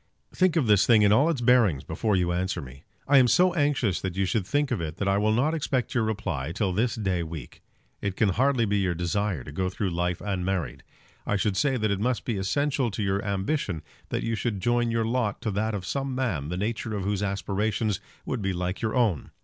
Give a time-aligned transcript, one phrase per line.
[0.33, 2.85] Think of this thing in all its bearings before you answer me.
[3.07, 5.93] I am so anxious that you should think of it that I will not expect
[5.93, 7.61] your reply till this day week.
[8.01, 10.81] It can hardly be your desire to go through life unmarried.
[11.27, 14.89] I should say that it must be essential to your ambition that you should join
[14.89, 18.77] your lot to that of some man the nature of whose aspirations would be like
[18.77, 19.29] to your own.